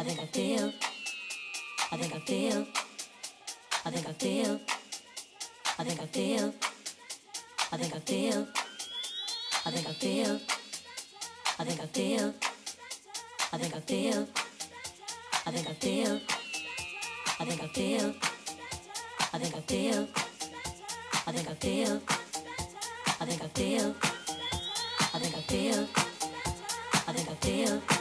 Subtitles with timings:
[0.00, 0.72] I think I feel.
[1.90, 2.66] I think I feel.
[3.84, 4.60] I think I feel.
[5.76, 6.54] I think I feel.
[7.72, 8.46] I think I feel.
[9.66, 10.40] I think I feel.
[11.58, 12.34] I think I feel.
[13.52, 14.28] I think I feel.
[15.44, 16.20] I think I feel.
[17.40, 18.14] I think I feel.
[19.32, 20.08] I think I feel.
[21.26, 22.00] I think I feel.
[23.20, 23.94] I think I feel.
[25.12, 25.88] I think I feel.
[27.08, 27.97] I think I feel.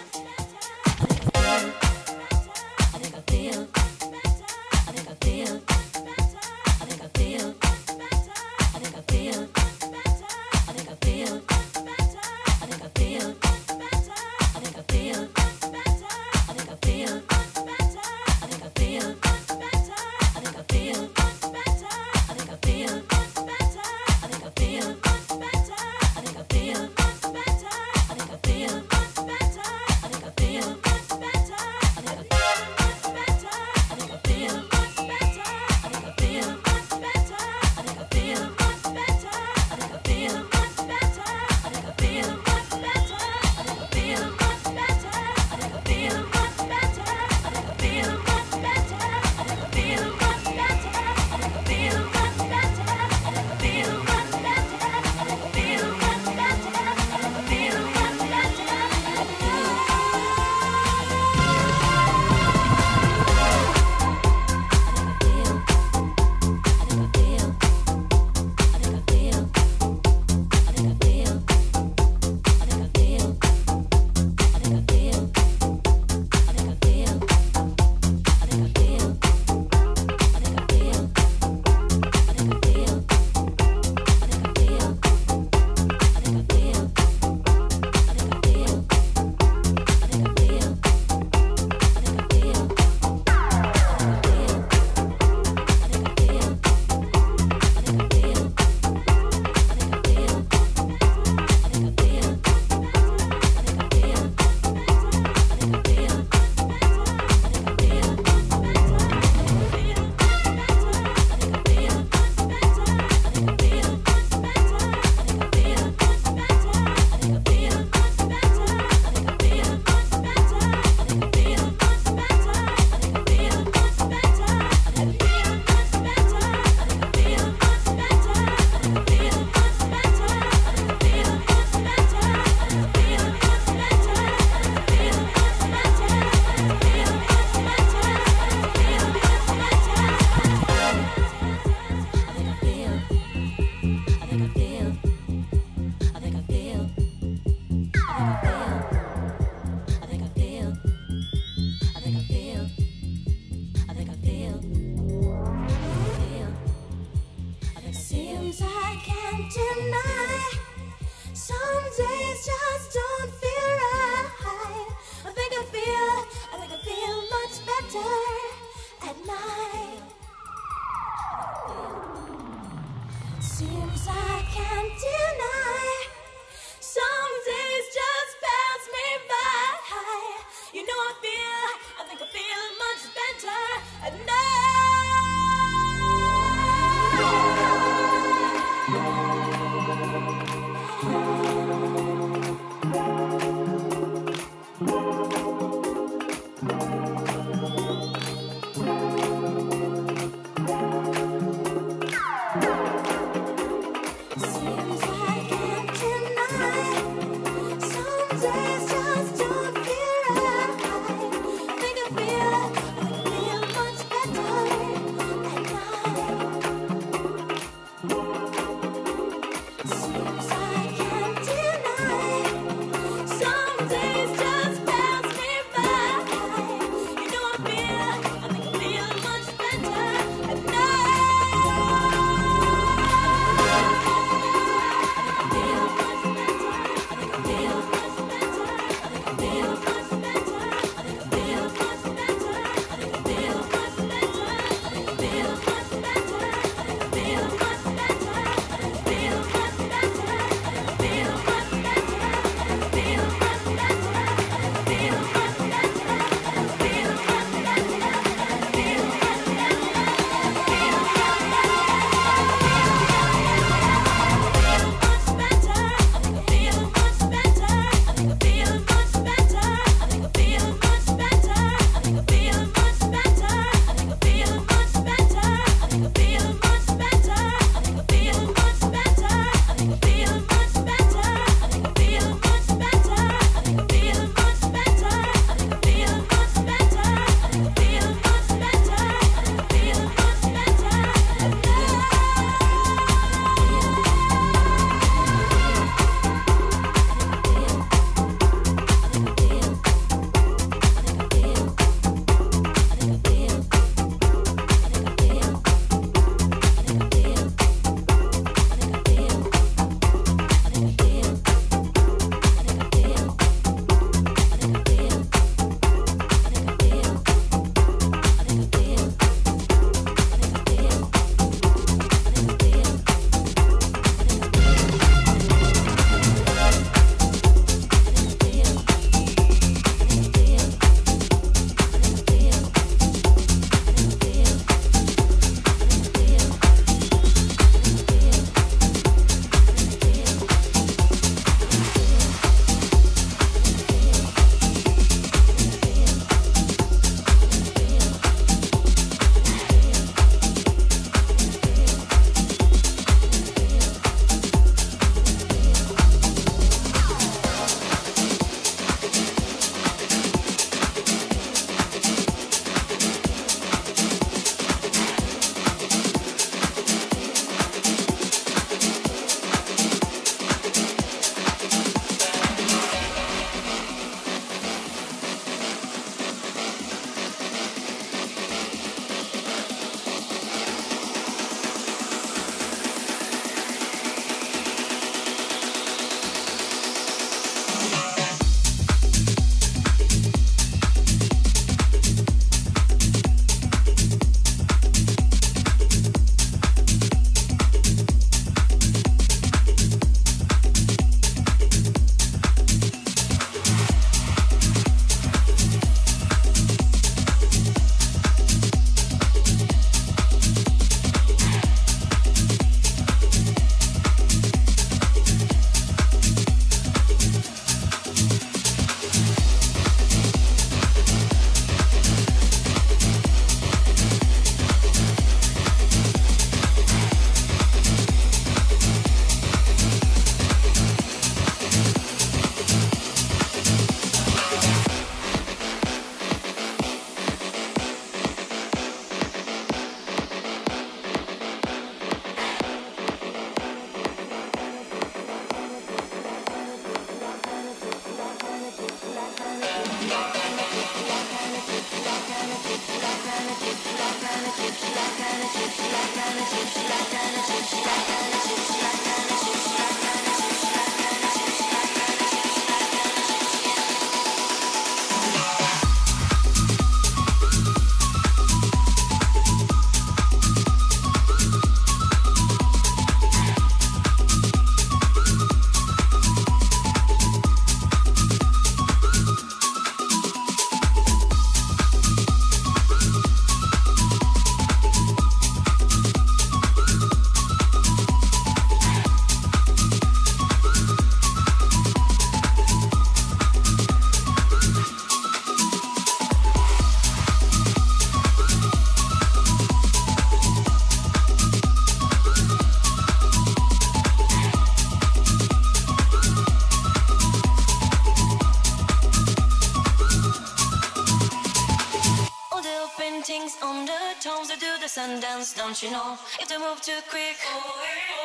[515.79, 517.37] If they move too quick,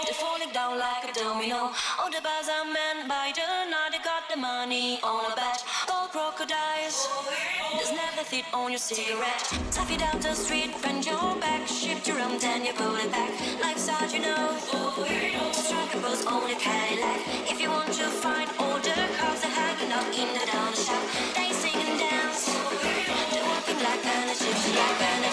[0.06, 1.70] they're falling down like a domino.
[2.00, 3.90] All the bars are men by the night.
[3.92, 5.62] They got the money on a bet.
[5.86, 7.10] Gold crocodiles.
[7.74, 9.44] There's never fit on your cigarette.
[9.68, 13.12] Stuff it out the street, bend your back, shift your arm, then you pull it
[13.12, 13.30] back.
[13.60, 14.56] Life's hard, you know.
[15.52, 17.20] Strike a pose on your Cadillac.
[17.52, 18.71] If you want to fight all